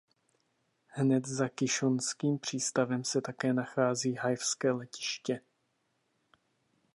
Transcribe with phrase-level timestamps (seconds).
[0.97, 5.41] Hned za kišonským přístavem se také nachází haifské letiště.